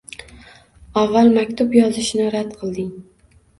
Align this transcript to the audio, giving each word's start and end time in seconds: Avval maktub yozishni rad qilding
Avval 1.01 1.29
maktub 1.37 1.77
yozishni 1.81 2.33
rad 2.39 2.59
qilding 2.65 2.93